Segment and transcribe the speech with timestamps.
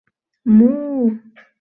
[0.55, 1.05] Му-у-у!